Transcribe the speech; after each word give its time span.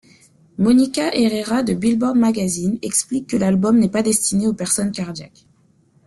Monica 0.57 1.11
Herrera 1.15 1.61
de 1.61 1.75
Billboard 1.75 2.15
Magazine 2.17 2.79
explique 2.81 3.27
que 3.27 3.37
l'album 3.37 3.77
n'est 3.77 3.87
pas 3.87 4.01
destiné 4.01 4.47
aux 4.47 4.53
personnes 4.55 4.91
cardiaques. 4.91 5.45